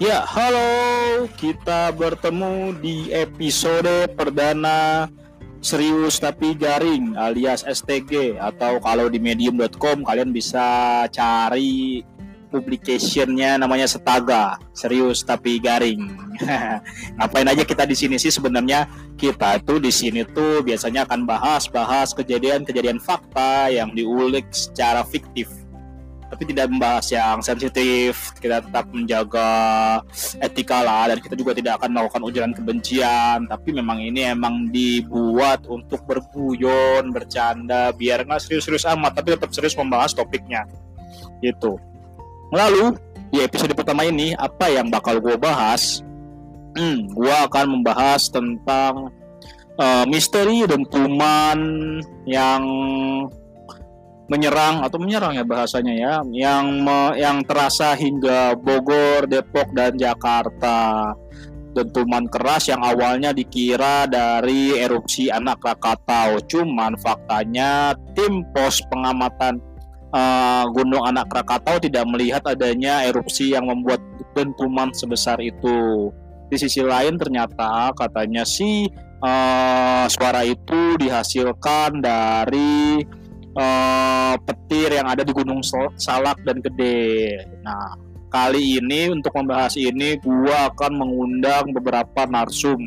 [0.00, 1.28] Ya, halo.
[1.36, 5.12] Kita bertemu di episode perdana
[5.60, 12.00] serius tapi garing alias STG atau kalau di medium.com kalian bisa cari
[12.48, 16.08] publicationnya namanya Setaga, serius tapi garing.
[17.20, 18.88] Ngapain aja kita di sini sih sebenarnya?
[19.20, 25.59] Kita tuh di sini tuh biasanya akan bahas-bahas kejadian-kejadian fakta yang diulik secara fiktif
[26.30, 28.30] tapi tidak membahas yang sensitif.
[28.38, 29.50] Kita tetap menjaga
[30.38, 33.50] etika lah dan kita juga tidak akan melakukan ujaran kebencian.
[33.50, 39.74] Tapi memang ini emang dibuat untuk berguyon bercanda biar nggak serius-serius amat tapi tetap serius
[39.74, 40.64] membahas topiknya.
[41.42, 41.74] Gitu.
[42.54, 42.94] Lalu
[43.34, 46.06] di episode pertama ini apa yang bakal gue bahas?
[46.78, 49.10] Hmm, gue akan membahas tentang
[49.78, 51.58] uh, misteri dentuman
[52.26, 52.62] yang
[54.30, 61.10] menyerang atau menyerang ya bahasanya ya yang me, yang terasa hingga Bogor, Depok dan Jakarta.
[61.70, 66.42] Dentuman keras yang awalnya dikira dari erupsi anak Krakatau.
[66.50, 69.62] Cuman faktanya tim pos pengamatan
[70.10, 74.02] uh, Gunung Anak Krakatau tidak melihat adanya erupsi yang membuat
[74.34, 76.10] dentuman sebesar itu.
[76.50, 78.90] Di sisi lain ternyata katanya sih
[79.22, 82.98] uh, suara itu dihasilkan dari
[83.56, 85.62] uh, petir yang ada di Gunung
[85.96, 87.40] Salak dan Gede.
[87.64, 87.96] Nah,
[88.30, 92.78] kali ini untuk membahas ini gua akan mengundang beberapa narsum.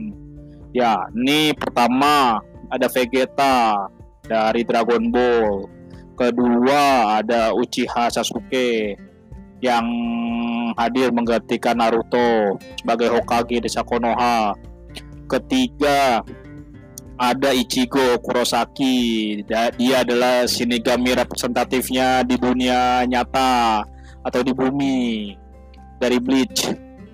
[0.74, 3.88] Ya, ini pertama ada Vegeta
[4.26, 5.70] dari Dragon Ball.
[6.14, 8.98] Kedua ada Uchiha Sasuke
[9.64, 9.86] yang
[10.78, 14.54] hadir menggantikan Naruto sebagai Hokage desa Konoha.
[15.30, 16.22] Ketiga
[17.24, 19.40] ada Ichigo Kurosaki.
[19.48, 23.88] Dia adalah Shinigami representatifnya di dunia nyata
[24.28, 25.32] atau di bumi
[26.04, 26.68] dari Bleach.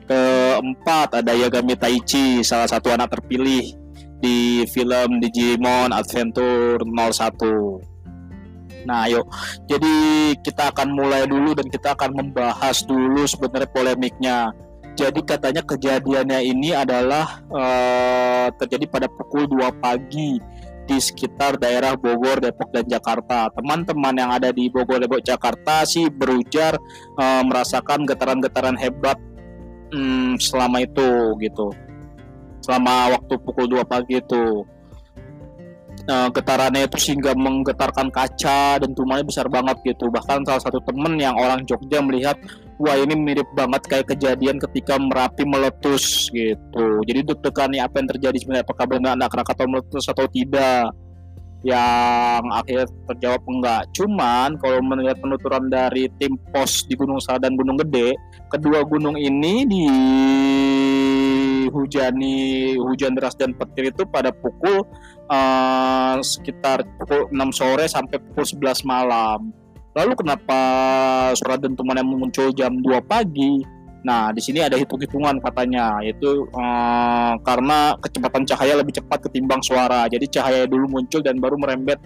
[0.10, 3.78] Keempat ada Yagami Taichi, salah satu anak terpilih
[4.18, 7.86] di film Digimon Adventure 01.
[8.90, 9.30] Nah, yuk.
[9.70, 14.50] Jadi kita akan mulai dulu dan kita akan membahas dulu sebenarnya polemiknya
[15.00, 20.36] jadi katanya kejadiannya ini adalah uh, terjadi pada pukul 2 pagi
[20.84, 23.48] di sekitar daerah Bogor, Depok dan Jakarta.
[23.56, 26.76] Teman-teman yang ada di Bogor, Depok, Jakarta sih berujar
[27.16, 29.16] uh, merasakan getaran-getaran hebat
[29.96, 31.72] um, selama itu gitu.
[32.60, 34.68] Selama waktu pukul 2 pagi itu.
[36.10, 40.10] Uh, getarannya itu sehingga menggetarkan kaca dan rumahnya besar banget gitu.
[40.10, 42.34] Bahkan salah satu temen yang orang Jogja melihat
[42.80, 47.04] wah ini mirip banget kayak kejadian ketika Merapi meletus gitu.
[47.04, 50.96] Jadi deg-degan apa yang terjadi sebenarnya apakah benar anak Krakatau meletus atau tidak?
[51.60, 53.84] Yang akhirnya terjawab enggak.
[53.92, 58.16] Cuman kalau melihat penuturan dari tim pos di Gunung Sal dan Gunung Gede,
[58.48, 59.68] kedua gunung ini
[61.68, 64.88] dihujani hujan deras dan petir itu pada pukul
[65.28, 69.52] uh, sekitar pukul 6 sore sampai pukul 11 malam
[70.00, 70.60] Lalu kenapa
[71.36, 73.60] surat dentuman yang muncul jam 2 pagi?
[74.00, 80.08] Nah, di sini ada hitung-hitungan katanya, yaitu uh, karena kecepatan cahaya lebih cepat ketimbang suara.
[80.08, 82.00] Jadi cahaya dulu muncul dan baru merembet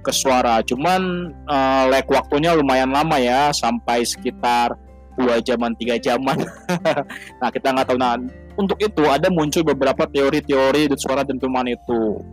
[0.00, 0.64] ke suara.
[0.64, 4.72] Cuman uh, lag waktunya lumayan lama ya, sampai sekitar
[5.20, 6.48] dua jaman tiga jaman.
[7.44, 8.00] nah, kita nggak tahu.
[8.00, 8.16] Nah,
[8.56, 12.24] untuk itu ada muncul beberapa teori-teori suara dentuman itu.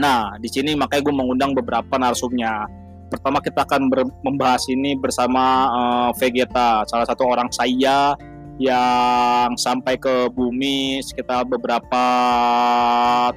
[0.00, 2.64] Nah, di sini makanya gue mengundang beberapa narsumnya
[3.12, 3.92] pertama kita akan
[4.24, 8.16] membahas ini bersama uh, Vegeta, salah satu orang saya
[8.56, 12.04] yang sampai ke bumi sekitar beberapa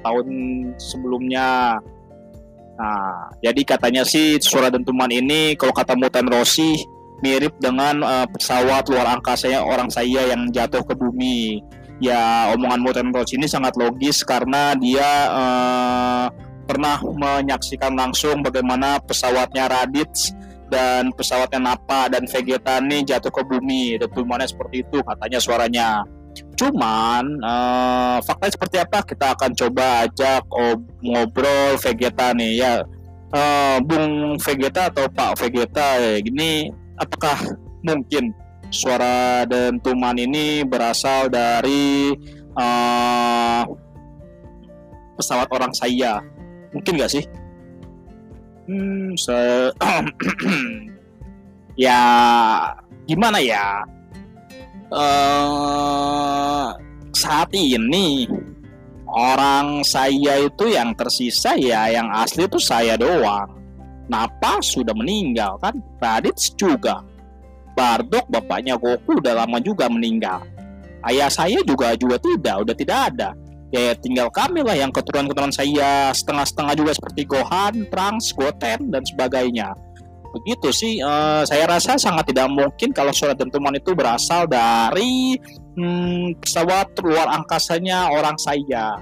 [0.00, 0.26] tahun
[0.80, 1.76] sebelumnya.
[2.76, 6.76] Nah, jadi katanya sih suara dentuman ini kalau kata Mutan Rossi
[7.24, 11.64] mirip dengan uh, pesawat luar angkasa orang saya yang jatuh ke bumi.
[11.96, 16.26] Ya, omongan Mutan Rossi ini sangat logis karena dia uh,
[16.66, 20.34] pernah menyaksikan langsung bagaimana pesawatnya Raditz
[20.66, 24.02] dan pesawatnya Napa dan Vegeta ini jatuh ke bumi.
[24.02, 25.88] Dentumannya seperti itu katanya suaranya.
[26.58, 28.98] Cuman uh, faktanya seperti apa?
[29.06, 30.42] Kita akan coba ajak
[31.00, 32.74] ngobrol Vegeta nih ya.
[33.30, 37.36] Uh, Bung Vegeta atau Pak Vegeta ya, gini apakah
[37.82, 38.32] mungkin
[38.70, 42.14] suara dentuman ini berasal dari
[42.54, 43.62] uh,
[45.16, 46.22] pesawat orang saya
[46.76, 47.24] Mungkin nggak sih?
[48.68, 49.72] Hmm, se
[51.88, 52.00] ya
[53.08, 53.80] gimana ya?
[54.92, 56.76] Uh,
[57.16, 58.28] saat ini
[59.08, 63.56] orang saya itu yang tersisa ya yang asli itu saya doang.
[64.12, 65.80] Napa sudah meninggal kan?
[65.96, 67.00] Raditz juga.
[67.72, 70.44] Bardok bapaknya Goku udah lama juga meninggal.
[71.06, 73.30] ayah saya juga juga tidak udah tidak ada
[73.74, 79.74] ya tinggal kami lah yang keturunan-keturunan saya setengah-setengah juga seperti Gohan, Trunks, Goten dan sebagainya.
[80.36, 85.40] Begitu sih uh, saya rasa sangat tidak mungkin kalau suara dentuman itu berasal dari
[85.80, 89.00] hmm, pesawat luar angkasanya orang saya.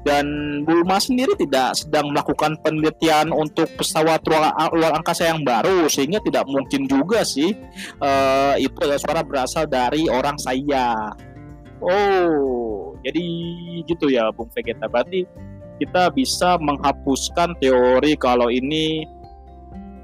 [0.00, 0.24] Dan
[0.64, 6.88] Bulma sendiri tidak sedang melakukan penelitian untuk pesawat luar, angkasa yang baru sehingga tidak mungkin
[6.88, 7.52] juga sih
[8.00, 11.12] uh, itu adalah suara berasal dari orang saya.
[11.84, 13.24] Oh jadi
[13.88, 15.24] gitu ya Bung Vegeta berarti
[15.80, 19.08] kita bisa menghapuskan teori kalau ini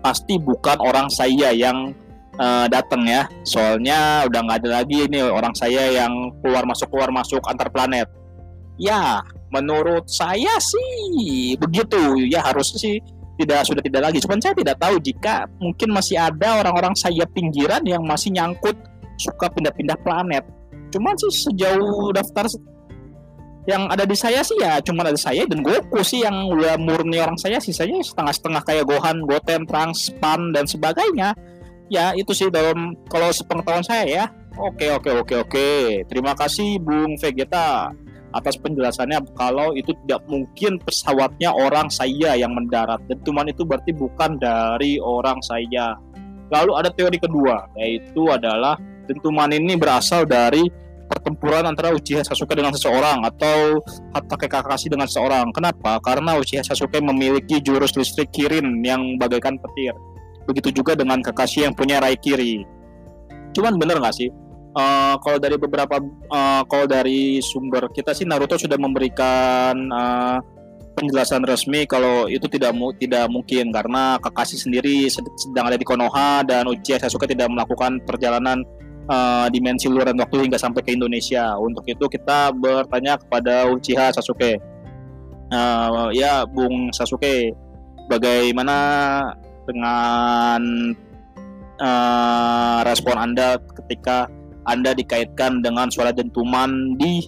[0.00, 1.92] pasti bukan orang saya yang
[2.40, 3.28] uh, datang ya.
[3.44, 8.08] Soalnya udah nggak ada lagi ini orang saya yang keluar masuk keluar masuk antar planet.
[8.76, 12.24] Ya, menurut saya sih begitu.
[12.28, 12.96] Ya harusnya sih
[13.36, 14.18] tidak sudah tidak lagi.
[14.24, 18.76] Cuman saya tidak tahu jika mungkin masih ada orang-orang saya pinggiran yang masih nyangkut
[19.20, 20.44] suka pindah-pindah planet.
[20.92, 22.48] Cuman sih sejauh daftar
[23.66, 27.18] yang ada di saya sih ya cuma ada saya dan Goku sih yang udah murni
[27.18, 31.34] orang saya sisanya setengah-setengah kayak Gohan, Goten, Trunks, Pan dan sebagainya.
[31.90, 34.24] Ya itu sih dalam kalau sepengetahuan saya ya.
[34.56, 35.68] Oke oke oke oke.
[36.06, 37.90] Terima kasih Bung Vegeta
[38.30, 43.02] atas penjelasannya kalau itu tidak mungkin pesawatnya orang saya yang mendarat.
[43.10, 45.98] Dentuman itu berarti bukan dari orang saya.
[46.54, 48.78] Lalu ada teori kedua yaitu adalah
[49.10, 53.80] dentuman ini berasal dari pertempuran antara Uchiha Sasuke dengan seseorang atau
[54.12, 55.54] Hatake Kakashi dengan seseorang.
[55.54, 56.02] Kenapa?
[56.02, 59.94] Karena Uchiha Sasuke memiliki jurus listrik Kirin yang bagaikan petir.
[60.46, 62.62] Begitu juga dengan Kakashi yang punya Raikiri.
[63.54, 64.30] Cuman bener nggak sih?
[64.76, 65.96] Uh, kalau dari beberapa
[66.28, 70.36] uh, kalau dari sumber kita sih Naruto sudah memberikan uh,
[70.96, 76.44] penjelasan resmi kalau itu tidak mu tidak mungkin karena Kakashi sendiri sedang ada di Konoha
[76.44, 78.64] dan Uchiha Sasuke tidak melakukan perjalanan
[79.10, 81.54] uh, dimensi luar dan waktu hingga sampai ke Indonesia.
[81.58, 84.58] Untuk itu kita bertanya kepada Uchiha Sasuke.
[85.46, 87.54] Uh, ya, Bung Sasuke,
[88.10, 88.78] bagaimana
[89.66, 90.62] dengan
[91.78, 94.26] uh, respon Anda ketika
[94.66, 97.22] Anda dikaitkan dengan suara dentuman di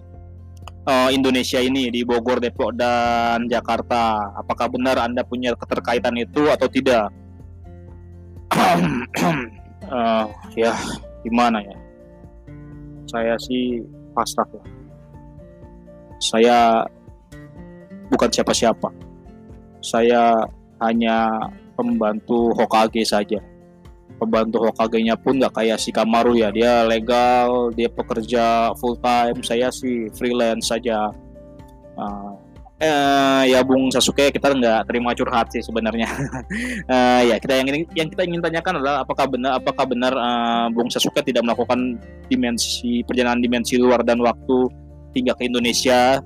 [0.90, 4.34] uh, Indonesia ini di Bogor, Depok dan Jakarta.
[4.34, 7.14] Apakah benar Anda punya keterkaitan itu atau tidak?
[8.48, 10.26] uh,
[10.58, 10.74] ya
[11.22, 11.76] gimana ya?
[13.08, 13.82] Saya sih
[14.12, 14.66] pasrah lah.
[16.18, 16.58] Saya
[18.10, 18.90] bukan siapa-siapa.
[19.78, 20.42] Saya
[20.82, 21.48] hanya
[21.78, 23.38] pembantu Hokage saja.
[24.18, 26.50] Pembantu Hokage-nya pun nggak kayak si Kamaru ya.
[26.50, 29.38] Dia legal dia pekerja full time.
[29.46, 31.14] Saya sih freelance saja.
[31.94, 32.34] Uh,
[32.78, 36.08] eh, ya Bung Sasuke kita nggak terima curhat sih sebenarnya.
[36.94, 40.90] eh, ya kita yang yang kita ingin tanyakan adalah apakah benar apakah benar uh, Bung
[40.90, 41.98] Sasuke tidak melakukan
[42.30, 44.70] dimensi perjalanan dimensi luar dan waktu
[45.18, 46.22] hingga ke Indonesia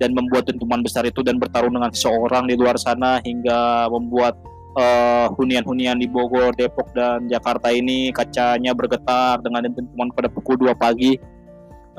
[0.00, 4.36] dan membuat dentuman besar itu dan bertarung dengan seorang di luar sana hingga membuat
[4.80, 10.72] uh, hunian-hunian di Bogor, Depok dan Jakarta ini kacanya bergetar dengan dentuman pada pukul 2
[10.76, 11.20] pagi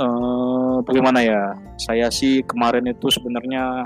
[0.01, 1.53] uh, bagaimana ya?
[1.77, 3.85] Saya sih kemarin itu sebenarnya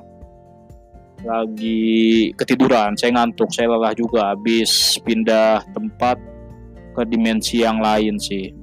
[1.25, 4.31] lagi ketiduran saya ngantuk saya lelah juga.
[4.31, 6.15] Habis pindah tempat
[6.95, 8.55] ke dimensi yang lain sih.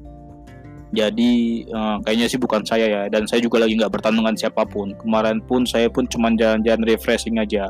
[0.93, 4.65] Jadi uh, kayaknya sih bukan saya ya dan saya juga lagi nggak bertanding dengan siapa
[4.65, 4.97] pun.
[5.01, 7.69] Kemarin pun saya pun cuma jalan-jalan refreshing aja.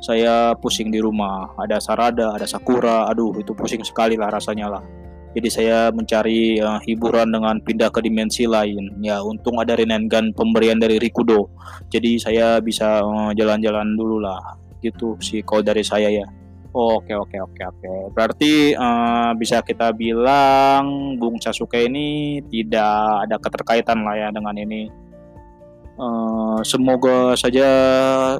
[0.00, 1.52] Saya pusing di rumah.
[1.60, 3.08] Ada Sarada ada Sakura.
[3.12, 4.84] Aduh itu pusing sekali lah rasanya lah
[5.30, 8.98] jadi saya mencari uh, hiburan dengan pindah ke dimensi lain.
[8.98, 11.46] Ya, untung ada Rinnegan pemberian dari Rikudo.
[11.86, 13.02] Jadi saya bisa
[13.38, 14.42] jalan jalan-jalan dulu lah.
[14.82, 16.26] Gitu sih kalau dari saya ya.
[16.70, 17.90] Oke oke oke oke.
[18.14, 24.90] Berarti uh, bisa kita bilang Bung Sasuke ini tidak ada keterkaitan lah ya dengan ini.
[26.00, 27.68] Uh, semoga saja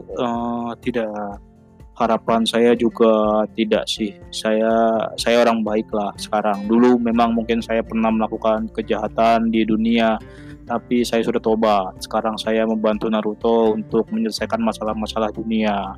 [0.01, 1.43] uh, tidak
[2.01, 4.17] harapan saya juga tidak sih.
[4.33, 4.73] Saya
[5.21, 6.65] saya orang baik lah sekarang.
[6.65, 10.17] Dulu memang mungkin saya pernah melakukan kejahatan di dunia
[10.65, 11.99] tapi saya sudah tobat.
[12.01, 15.93] Sekarang saya membantu Naruto untuk menyelesaikan masalah-masalah dunia.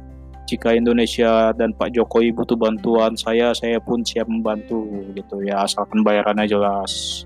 [0.49, 4.82] Jika Indonesia dan Pak Jokowi butuh bantuan saya saya pun siap membantu
[5.14, 5.62] gitu ya.
[5.62, 7.23] Asalkan bayarannya jelas.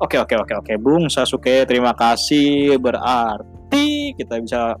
[0.00, 0.72] Oke oke oke oke.
[0.80, 2.80] Bung Sasuke terima kasih.
[2.80, 4.74] Berarti kita bisa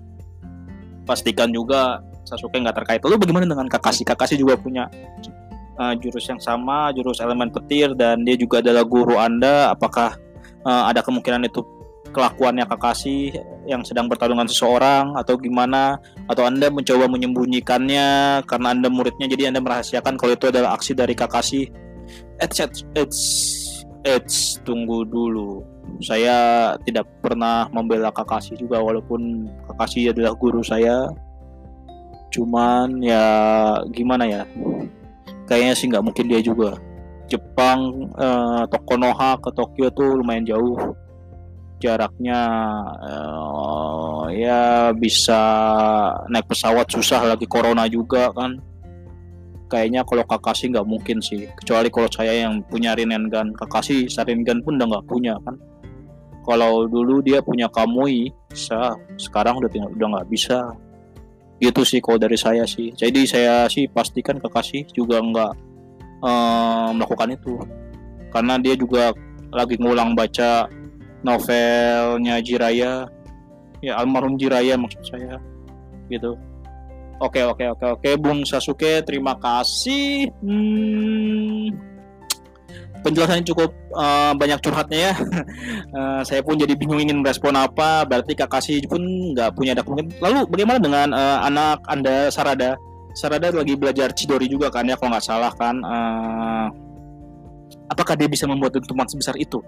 [1.04, 3.00] pastikan juga Sasuke nggak terkait.
[3.02, 4.06] Lalu bagaimana dengan Kakashi?
[4.06, 4.86] Kakashi juga punya
[5.80, 9.72] uh, jurus yang sama, jurus elemen petir dan dia juga adalah guru Anda.
[9.72, 10.16] Apakah
[10.64, 11.64] uh, ada kemungkinan itu
[12.10, 13.32] kelakuannya Kakashi
[13.70, 15.98] yang sedang bertarung dengan seseorang atau gimana?
[16.28, 21.16] Atau Anda mencoba menyembunyikannya karena Anda muridnya jadi Anda merahasiakan kalau itu adalah aksi dari
[21.16, 21.72] Kakashi?
[22.40, 22.58] It's,
[22.96, 23.20] it's
[24.00, 25.60] Eits, tunggu dulu.
[26.00, 31.12] Saya tidak pernah membela Kakashi juga walaupun Kakashi adalah guru saya.
[32.30, 33.24] Cuman ya
[33.90, 34.42] gimana ya?
[35.46, 36.78] Kayaknya sih nggak mungkin dia juga.
[37.30, 40.78] Jepang, eh, Tokonoha ke Tokyo tuh lumayan jauh.
[41.80, 42.40] Jaraknya
[43.02, 45.42] eh, ya bisa
[46.30, 48.62] naik pesawat susah lagi corona juga kan
[49.70, 54.76] kayaknya kalau Kakashi nggak mungkin sih kecuali kalau saya yang punya Rinnegan Kakashi Sharingan pun
[54.76, 55.54] udah nggak punya kan
[56.42, 60.74] kalau dulu dia punya Kamui bisa sekarang udah udah nggak bisa
[61.60, 62.90] gitu sih kalau dari saya sih.
[62.96, 65.52] Jadi saya sih pastikan Kakashi juga nggak
[66.24, 67.54] um, melakukan itu.
[68.32, 69.12] Karena dia juga
[69.52, 70.66] lagi ngulang baca
[71.20, 73.04] novelnya Jiraya
[73.84, 75.36] ya almarhum Jiraya maksud saya.
[76.08, 76.34] Gitu.
[77.20, 80.32] Oke oke oke oke Bung Sasuke terima kasih.
[80.40, 81.49] Hmm,
[83.00, 85.14] penjelasannya cukup uh, banyak curhatnya ya.
[85.96, 88.04] uh, saya pun jadi bingung ingin merespon apa.
[88.04, 89.00] Berarti Kakashi pun
[89.34, 90.12] nggak punya dokumen.
[90.20, 92.76] Lalu bagaimana dengan uh, anak anda Sarada?
[93.10, 95.76] Sarada lagi belajar Chidori juga kan ya kalau nggak salah kan.
[95.82, 96.66] Uh,
[97.90, 99.58] apakah dia bisa membuat dentuman sebesar itu?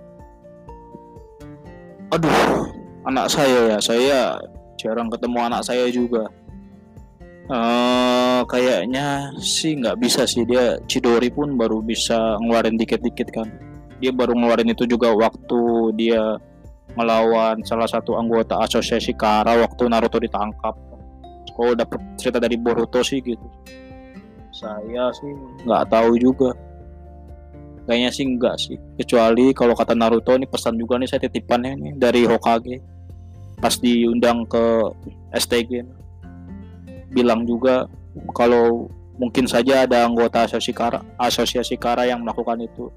[2.12, 2.70] Aduh,
[3.08, 3.78] anak saya ya.
[3.80, 4.18] Saya
[4.76, 6.28] jarang ketemu anak saya juga
[7.50, 10.46] Uh, kayaknya sih nggak bisa sih.
[10.46, 13.48] Dia Cidori pun baru bisa ngeluarin dikit-dikit kan.
[13.98, 16.38] Dia baru ngeluarin itu juga waktu dia
[16.94, 20.74] melawan salah satu anggota asosiasi Kara waktu Naruto ditangkap.
[21.52, 23.44] Kalau dapet cerita dari Boruto sih gitu.
[24.54, 25.32] Saya sih
[25.66, 26.54] nggak tahu juga.
[27.82, 28.78] Kayaknya sih enggak sih.
[28.94, 32.78] Kecuali kalau kata Naruto ini pesan juga nih saya titipannya nih dari Hokage.
[33.58, 34.94] Pas diundang ke
[35.34, 35.82] STG
[37.12, 37.86] bilang juga
[38.32, 38.88] kalau
[39.20, 42.88] mungkin saja ada anggota asosiasi kara, asosiasi kara yang melakukan itu.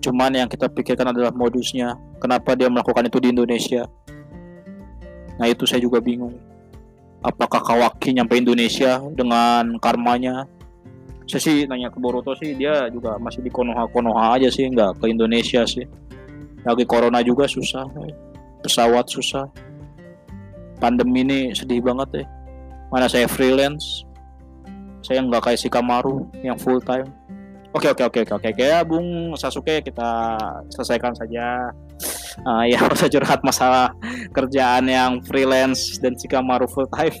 [0.00, 1.96] Cuman yang kita pikirkan adalah modusnya.
[2.20, 3.84] Kenapa dia melakukan itu di Indonesia?
[5.40, 6.36] Nah itu saya juga bingung.
[7.24, 10.44] Apakah Kawaki nyampe Indonesia dengan karmanya?
[11.24, 15.00] Saya sih nanya ke Boruto sih dia juga masih di Konoha Konoha aja sih nggak
[15.00, 15.88] ke Indonesia sih.
[16.64, 17.88] Lagi corona juga susah,
[18.60, 19.48] pesawat susah.
[20.76, 22.24] Pandemi ini sedih banget ya
[22.94, 24.06] mana saya freelance
[25.04, 27.04] saya nggak kayak si Kamaru yang full time.
[27.76, 28.54] Oke oke oke oke oke.
[28.56, 30.38] Ya Bung Sasuke kita
[30.72, 31.74] selesaikan saja.
[32.40, 33.92] Uh, ya usah curhat masalah
[34.32, 37.12] kerjaan yang freelance dan si Kamaru full time.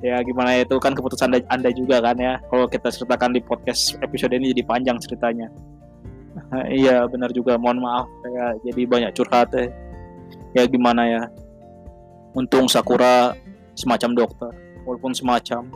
[0.00, 2.38] Ya gimana itu kan keputusan anda, juga kan ya.
[2.48, 5.50] Kalau kita ceritakan di podcast episode ini jadi panjang ceritanya.
[6.70, 7.58] Iya benar juga.
[7.58, 9.66] Mohon maaf saya jadi banyak curhat ya
[10.54, 11.22] ya gimana ya.
[12.38, 13.34] Untung Sakura
[13.74, 15.70] semacam dokter walaupun semacam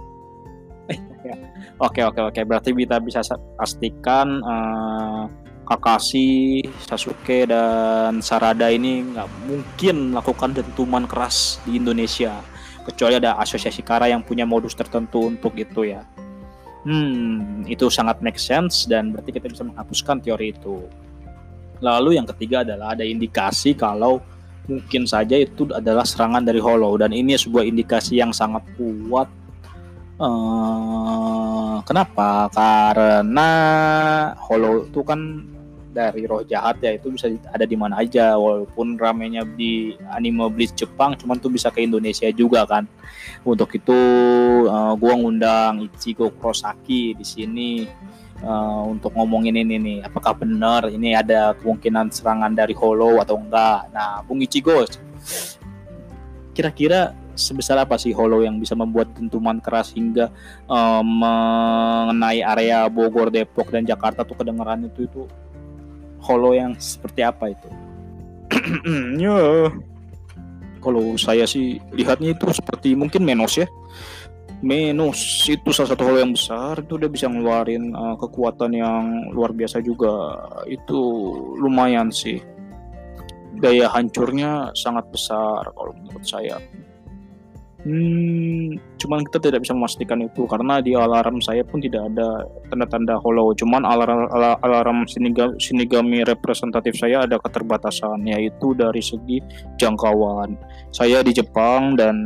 [1.22, 1.36] ya.
[1.78, 3.22] oke oke oke berarti kita bisa
[3.54, 5.30] pastikan uh,
[5.64, 12.36] Kakashi, Sasuke dan Sarada ini nggak mungkin melakukan dentuman keras di Indonesia
[12.84, 16.04] kecuali ada asosiasi kara yang punya modus tertentu untuk itu ya.
[16.84, 20.84] Hmm, itu sangat make sense dan berarti kita bisa menghapuskan teori itu.
[21.80, 24.20] Lalu yang ketiga adalah ada indikasi kalau
[24.64, 29.28] mungkin saja itu adalah serangan dari Hollow dan ini sebuah indikasi yang sangat kuat.
[30.14, 32.48] Uh, kenapa?
[32.54, 33.50] Karena
[34.38, 35.20] Hollow itu kan
[35.94, 40.74] dari roh jahat ya itu bisa ada di mana aja walaupun ramenya di anime Bleach
[40.74, 42.84] Jepang cuman tuh bisa ke Indonesia juga kan
[43.46, 43.94] untuk itu
[44.66, 47.86] uh, gua ngundang Ichigo Kurosaki di sini
[48.42, 53.92] uh, untuk ngomongin ini nih apakah benar ini ada kemungkinan serangan dari Hollow atau enggak?
[53.94, 54.82] Nah Bung Ichigo
[56.54, 60.30] kira-kira sebesar apa sih Hollow yang bisa membuat dentuman keras hingga
[60.70, 65.26] um, mengenai area Bogor, Depok dan Jakarta tuh kedengaran itu itu
[66.22, 67.68] Hollow yang seperti apa itu?
[69.22, 69.68] ya
[70.84, 73.66] kalau saya sih lihatnya itu seperti mungkin Menos ya
[74.64, 76.80] Menus itu salah satu hal yang besar.
[76.80, 79.04] Itu dia bisa ngeluarin uh, kekuatan yang
[79.36, 80.40] luar biasa juga.
[80.64, 81.00] Itu
[81.60, 82.40] lumayan sih.
[83.60, 86.56] Daya hancurnya sangat besar kalau menurut saya
[87.84, 93.20] Hmm, cuman kita tidak bisa memastikan itu karena di alarm saya pun tidak ada tanda-tanda
[93.20, 93.52] hollow.
[93.52, 94.24] Cuman alarm
[94.64, 95.04] alarm
[95.60, 99.36] sinigami, representatif saya ada keterbatasan yaitu dari segi
[99.76, 100.56] jangkauan.
[100.96, 102.16] Saya di Jepang dan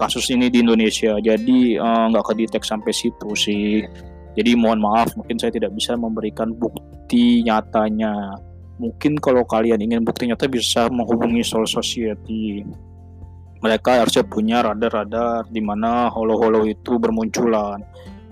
[0.00, 3.84] kasus ini di Indonesia, jadi eh, nggak uh, kedetek sampai situ sih.
[4.32, 8.36] Jadi mohon maaf, mungkin saya tidak bisa memberikan bukti nyatanya.
[8.80, 12.64] Mungkin kalau kalian ingin bukti nyata bisa menghubungi Soul Society
[13.60, 17.80] mereka harusnya punya radar-radar di mana holo-holo itu bermunculan.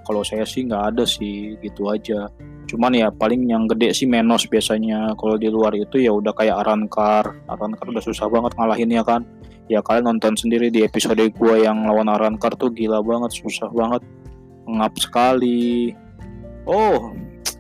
[0.04, 2.28] Kalau saya sih nggak ada sih gitu aja.
[2.64, 5.12] cuman ya paling yang gede sih Menos biasanya.
[5.20, 7.36] Kalau di luar itu ya udah kayak Arankar.
[7.46, 9.22] Arankar udah susah banget ngalahinnya kan.
[9.68, 14.02] Ya kalian nonton sendiri di episode gue yang lawan Arankar tuh gila banget susah banget.
[14.64, 15.92] Ngap sekali.
[16.64, 17.12] Oh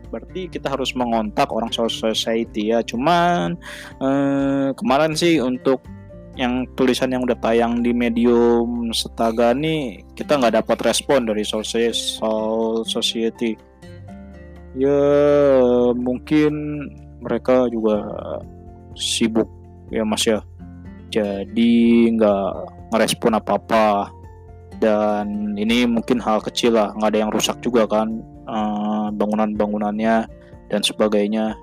[0.08, 2.80] berarti kita harus mengontak orang society ya.
[2.80, 3.60] Cuman
[4.00, 5.84] eh, kemarin sih untuk
[6.34, 11.62] yang tulisan yang udah tayang di medium Setaga nih kita nggak dapat respon dari Soul
[12.82, 13.54] Society.
[14.74, 15.02] Ya
[15.94, 16.52] mungkin
[17.22, 18.02] mereka juga
[18.98, 19.46] sibuk.
[19.94, 20.42] Ya mas ya.
[21.14, 22.46] Jadi nggak
[22.90, 23.86] ngerespon apa apa
[24.82, 26.90] dan ini mungkin hal kecil lah.
[26.98, 28.18] Nggak ada yang rusak juga kan
[28.50, 30.26] uh, bangunan-bangunannya
[30.66, 31.54] dan sebagainya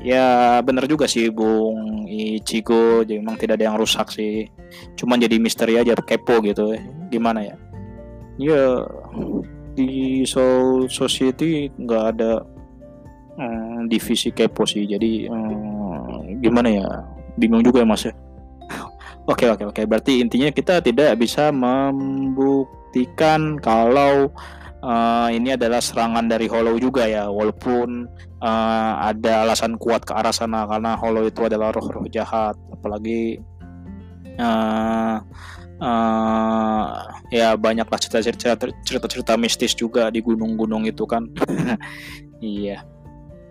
[0.00, 3.04] ya bener juga sih Bung Ichigo.
[3.04, 4.48] Jadi memang tidak ada yang rusak sih.
[4.96, 6.76] Cuman jadi misteri aja kepo gitu
[7.12, 7.56] gimana ya?
[8.40, 8.86] Ya
[9.76, 12.42] di Soul Society nggak ada
[13.38, 14.86] um, divisi kepo sih.
[14.88, 16.88] Jadi um, gimana ya?
[17.38, 18.12] Bingung juga ya mas ya?
[19.30, 19.86] Oke oke oke.
[19.86, 24.32] Berarti intinya kita tidak bisa membuktikan kalau
[24.84, 28.08] uh, ini adalah serangan dari Hollow juga ya walaupun
[28.40, 33.40] uh, ada alasan kuat ke arah sana karena Hollow itu adalah roh-roh jahat apalagi
[34.40, 35.20] uh,
[35.80, 36.84] uh,
[37.32, 41.26] ya banyaklah cerita-cerita cerita-cerita mistis juga di gunung-gunung itu kan.
[42.40, 42.80] Iya.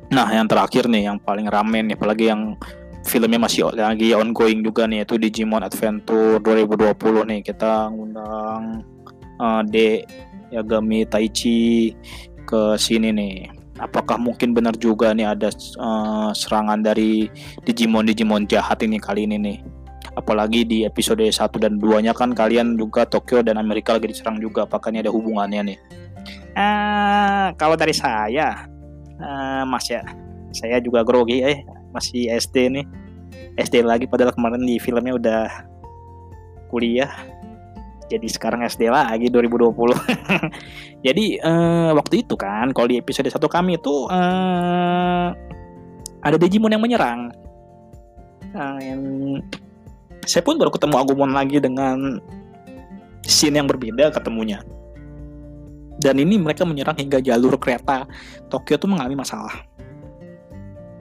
[0.09, 2.57] Nah yang terakhir nih yang paling ramen nih apalagi yang
[3.05, 6.97] filmnya masih lagi ongoing juga nih itu Digimon Adventure 2020
[7.29, 7.39] nih.
[7.45, 8.81] Kita ngundang
[9.37, 10.01] uh, D
[10.49, 11.93] Yagami Taichi
[12.45, 13.35] ke sini nih.
[13.79, 17.31] Apakah mungkin benar juga nih ada uh, serangan dari
[17.63, 19.57] Digimon Digimon jahat ini kali ini nih?
[20.19, 24.67] Apalagi di episode 1 dan 2-nya kan kalian juga Tokyo dan Amerika lagi diserang juga.
[24.67, 25.79] Apakah ini ada hubungannya nih?
[26.59, 28.67] Uh, kalau dari saya,
[29.23, 30.03] uh, Mas ya,
[30.51, 31.63] saya juga grogi eh
[31.95, 32.85] masih SD nih.
[33.55, 35.43] SD lagi padahal kemarin di filmnya udah
[36.67, 37.11] kuliah
[38.09, 39.69] jadi sekarang SD lagi 2020
[41.05, 45.31] jadi uh, waktu itu kan kalau di episode satu kami itu uh,
[46.23, 47.31] ada Digimon yang menyerang.
[48.49, 49.01] Uh, yang
[50.25, 52.19] saya pun baru ketemu Agumon lagi dengan
[53.23, 54.59] scene yang berbeda ketemunya.
[55.99, 58.07] Dan ini mereka menyerang hingga jalur kereta
[58.47, 59.51] Tokyo tuh mengalami masalah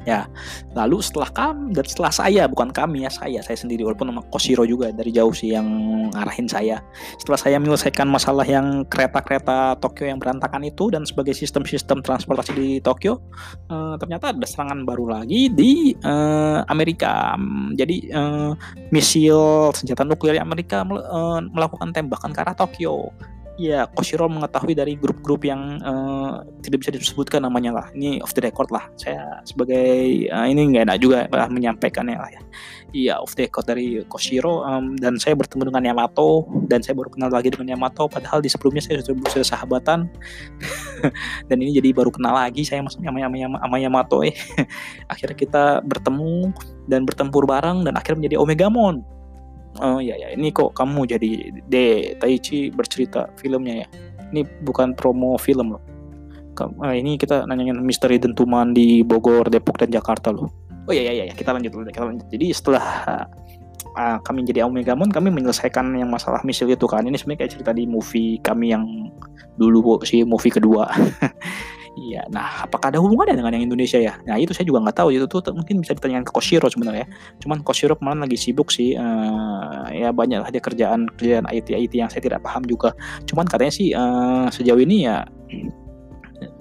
[0.09, 0.25] ya.
[0.73, 4.64] Lalu setelah kami dan setelah saya bukan kami ya saya saya sendiri walaupun nama Koshiro
[4.64, 5.68] juga dari jauh sih yang
[6.16, 6.81] ngarahin saya.
[7.21, 12.68] Setelah saya menyelesaikan masalah yang kereta-kereta Tokyo yang berantakan itu dan sebagai sistem-sistem transportasi di
[12.81, 13.21] Tokyo
[13.68, 17.37] uh, ternyata ada serangan baru lagi di uh, Amerika.
[17.77, 18.57] Jadi uh,
[18.88, 20.87] misil senjata nuklir Amerika
[21.53, 23.12] melakukan tembakan ke arah Tokyo
[23.59, 27.87] ya Koshiro mengetahui dari grup-grup yang uh, tidak bisa disebutkan namanya lah.
[27.90, 28.87] Ini off the record lah.
[28.94, 32.40] Saya sebagai uh, ini nggak enak juga lah menyampaikannya lah ya.
[32.94, 37.11] Iya off the record dari Koshiro um, dan saya bertemu dengan Yamato dan saya baru
[37.11, 38.07] kenal lagi dengan Yamato.
[38.07, 40.07] Padahal di sebelumnya saya sudah berusaha sahabatan.
[41.49, 44.35] Dan ini jadi baru kenal lagi saya maksudnya sama, sama, sama Yamato eh.
[45.12, 46.51] Akhirnya kita bertemu
[46.90, 49.17] dan bertempur bareng dan akhirnya menjadi Omegamon
[49.81, 51.31] oh ya ya ini kok kamu jadi
[51.67, 51.75] D.
[52.19, 53.87] Taichi bercerita filmnya ya?
[54.35, 55.83] Ini bukan promo film loh.
[56.59, 60.51] Uh, ini kita nanyain misteri dentuman di Bogor Depok dan Jakarta loh.
[60.91, 62.27] Oh ya ya ya kita lanjut dulu kita lanjut.
[62.27, 62.87] Jadi setelah
[63.95, 67.07] uh, kami jadi Omegamon kami menyelesaikan yang masalah misil itu kan.
[67.07, 68.85] Ini sebenarnya kayak cerita di movie kami yang
[69.59, 70.87] dulu sih movie kedua
[71.99, 74.15] Iya, nah apakah ada hubungannya dengan yang Indonesia ya?
[74.23, 75.09] Nah itu saya juga nggak tahu.
[75.11, 77.11] Itu tuh mungkin bisa ditanyakan ke Koshiro sebenarnya.
[77.43, 78.95] Cuman Koshiro kemarin lagi sibuk sih.
[78.95, 82.95] Uh, ya banyak lah dia kerjaan kerjaan IT IT yang saya tidak paham juga.
[83.27, 85.27] Cuman katanya sih uh, sejauh ini ya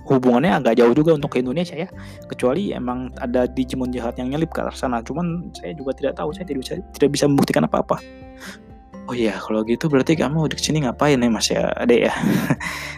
[0.09, 1.89] hubungannya agak jauh juga untuk ke Indonesia ya.
[2.25, 5.05] Kecuali emang ada Digimon jahat yang nyelip ke sana.
[5.05, 6.33] Cuman saya juga tidak tahu.
[6.33, 8.01] Saya tidak bisa tidak bisa membuktikan apa-apa.
[9.07, 12.13] Oh iya, kalau gitu berarti kamu di sini ngapain ya Mas ya, Adek ya?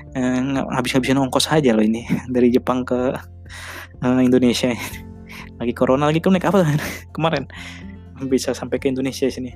[0.10, 0.42] Eh,
[0.74, 2.02] habis-habisin ongkos aja loh ini
[2.34, 3.14] dari Jepang ke
[4.02, 4.74] uh, Indonesia.
[5.62, 6.66] Lagi corona lagi tuh naik apa
[7.14, 7.46] kemarin?
[8.26, 9.54] Bisa sampai ke Indonesia sini.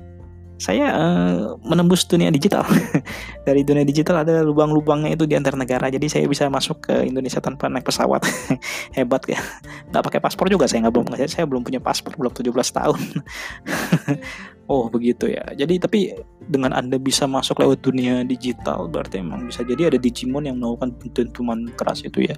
[0.54, 2.62] Saya uh, menembus dunia digital.
[3.48, 5.90] dari dunia digital ada lubang-lubangnya itu di antar negara.
[5.90, 8.22] Jadi saya bisa masuk ke Indonesia tanpa naik pesawat.
[8.96, 9.40] Hebat ya.
[9.90, 13.00] Gak pakai paspor juga saya nggak belum saya belum punya paspor belum 17 tahun.
[14.64, 15.44] Oh begitu ya.
[15.52, 16.08] Jadi tapi
[16.48, 20.96] dengan anda bisa masuk lewat dunia digital berarti emang bisa jadi ada Digimon yang melakukan
[21.12, 22.36] dentuman keras itu ya.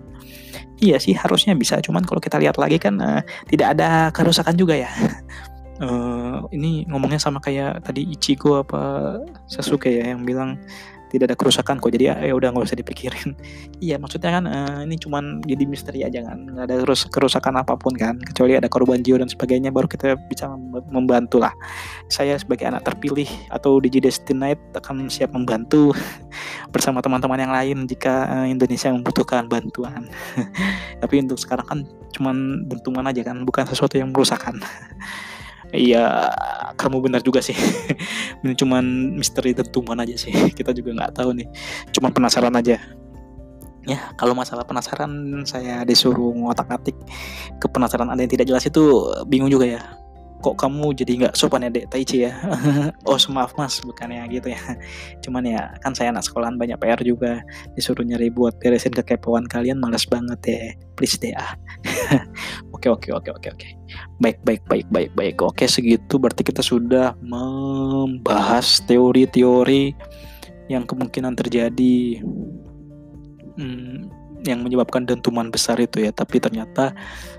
[0.83, 1.79] Iya sih harusnya bisa.
[1.79, 4.91] Cuman kalau kita lihat lagi kan uh, tidak ada kerusakan juga ya.
[5.81, 10.61] Uh, ini ngomongnya sama kayak tadi Ichigo apa Sasuke ya yang bilang
[11.07, 13.33] tidak ada kerusakan kok jadi ya, ya udah nggak usah dipikirin.
[13.77, 16.77] Iya maksudnya kan uh, ini cuman jadi misteri aja kan nggak ada
[17.13, 20.49] kerusakan apa pun kan kecuali ada korban jiwa dan sebagainya baru kita bisa
[20.89, 21.53] membantu lah.
[22.09, 25.93] Saya sebagai anak terpilih atau di Destinate akan siap membantu
[26.75, 30.09] bersama teman-teman yang lain jika uh, Indonesia membutuhkan bantuan.
[31.03, 31.79] Tapi untuk sekarang kan
[32.17, 34.57] cuman dentuman aja kan bukan sesuatu yang merusakkan
[35.75, 36.31] Iya,
[36.79, 37.57] kamu benar juga sih.
[38.45, 40.31] Ini cuman misteri dentuman aja sih.
[40.59, 41.49] Kita juga nggak tahu nih.
[41.91, 42.79] Cuman penasaran aja.
[43.87, 46.99] Ya, kalau masalah penasaran saya disuruh ngotak-atik
[47.63, 48.83] ke penasaran ada yang tidak jelas itu
[49.31, 49.83] bingung juga ya
[50.47, 52.33] kok kamu jadi nggak sopan ya dek Taichi ya
[53.09, 54.61] oh maaf mas bukannya gitu ya
[55.25, 57.41] cuman ya kan saya anak sekolahan banyak PR juga
[57.73, 60.61] disuruh nyari buat beresin kekepoan kalian malas banget ya
[60.95, 61.57] please deh ah
[62.77, 63.69] oke oke oke oke oke.
[64.21, 65.37] Baik baik baik baik baik.
[65.41, 66.21] Oke segitu.
[66.21, 69.97] Berarti kita sudah membahas teori-teori
[70.69, 72.21] yang kemungkinan terjadi
[73.57, 73.97] hmm,
[74.45, 76.13] yang menyebabkan dentuman besar itu ya.
[76.13, 76.93] Tapi ternyata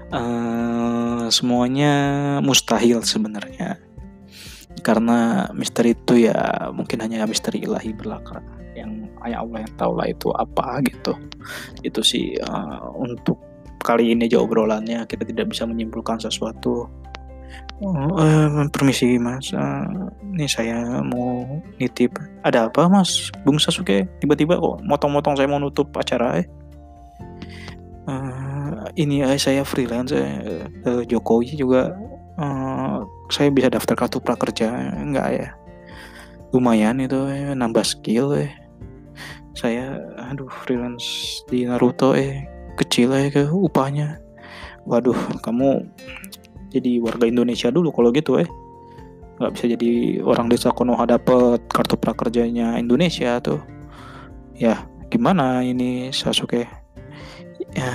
[0.09, 1.93] uh, semuanya
[2.41, 3.79] mustahil sebenarnya.
[4.81, 8.41] Karena misteri itu ya mungkin hanya misteri ilahi belaka.
[8.77, 11.13] Yang hanya Allah yang tahu lah itu apa gitu.
[11.83, 13.37] Itu sih uh, untuk
[13.87, 16.91] kali ini jauh obrolannya kita tidak bisa menyimpulkan sesuatu.
[17.79, 19.55] Oh, uh, permisi mas.
[19.55, 21.45] Uh, ini saya mau
[21.79, 22.19] nitip.
[22.43, 23.31] Ada apa mas?
[23.47, 26.47] Bung Sasuke tiba-tiba kok motong-motong saya mau nutup acara eh?
[28.07, 31.95] Uh, ini uh, saya freelance uh, uh, Jokowi juga
[32.39, 35.47] uh, saya bisa daftar kartu prakerja enggak ya?
[36.51, 38.51] Lumayan itu eh, nambah skill eh.
[39.53, 44.21] Saya aduh freelance di Naruto eh kecil eh ke upahnya.
[44.85, 45.83] Waduh kamu
[46.71, 48.47] jadi warga Indonesia dulu kalau gitu eh.
[49.37, 49.91] Nggak bisa jadi
[50.25, 53.61] orang desa Konoha dapet kartu prakerjanya Indonesia tuh.
[54.57, 56.65] Ya gimana ini Sasuke?
[57.77, 57.89] Ya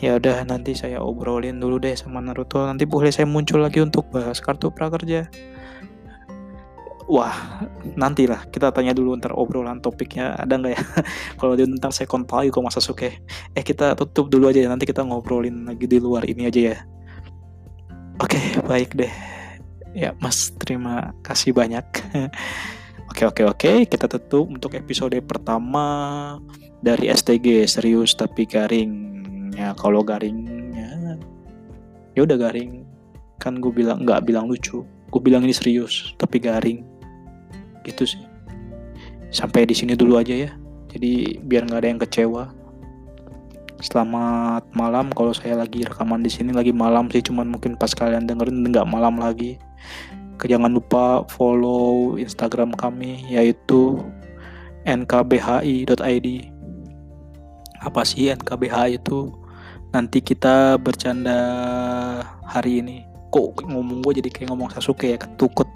[0.00, 2.64] ya udah nanti saya obrolin dulu deh sama Naruto.
[2.64, 5.28] Nanti boleh saya muncul lagi untuk bahas kartu prakerja
[7.06, 7.62] wah
[7.94, 8.50] nantilah.
[8.50, 10.82] Kita tanya dulu ntar obrolan topiknya ada nggak ya?
[11.40, 13.22] Kalau dia tentang second value kok masa suke
[13.54, 14.68] eh kita tutup dulu aja ya.
[14.68, 16.78] Nanti kita ngobrolin lagi di luar ini aja ya.
[18.18, 19.12] Oke baik deh.
[19.96, 21.86] Ya mas terima kasih banyak.
[23.06, 23.72] Oke oke oke.
[23.88, 26.36] Kita tutup untuk episode pertama
[26.84, 28.92] dari STG serius tapi garing.
[29.56, 31.16] Ya kalau garingnya
[32.12, 32.84] ya udah garing.
[33.40, 34.84] Kan gue bilang nggak bilang lucu.
[34.84, 36.95] Gue bilang ini serius tapi garing
[37.86, 38.22] gitu sih.
[39.30, 40.50] Sampai di sini dulu aja ya.
[40.90, 42.44] Jadi biar nggak ada yang kecewa.
[43.78, 45.12] Selamat malam.
[45.14, 47.22] Kalau saya lagi rekaman di sini lagi malam sih.
[47.22, 49.60] Cuman mungkin pas kalian dengerin nggak malam lagi.
[50.42, 53.98] Jangan lupa follow instagram kami yaitu
[54.86, 56.28] nkbhi.id
[57.82, 59.30] apa sih nkbhi itu?
[59.94, 61.38] Nanti kita bercanda
[62.46, 63.06] hari ini.
[63.30, 65.18] Kok ngomong gue jadi kayak ngomong Sasuke ya?
[65.18, 65.66] Ketukut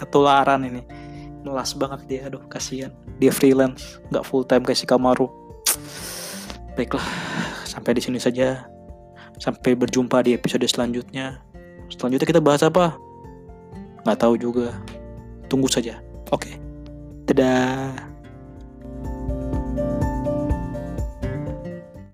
[0.00, 0.80] ketularan ini
[1.44, 2.92] melas banget dia aduh kasihan.
[3.18, 5.28] Dia freelance nggak full time kayak si Kamaru.
[6.74, 7.04] Baiklah
[7.68, 8.66] sampai di sini saja.
[9.40, 11.40] Sampai berjumpa di episode selanjutnya.
[11.88, 12.96] Selanjutnya kita bahas apa?
[14.04, 14.76] Nggak tahu juga.
[15.48, 15.98] Tunggu saja.
[16.30, 16.52] Oke.
[16.52, 16.54] Okay.
[17.30, 18.09] dadah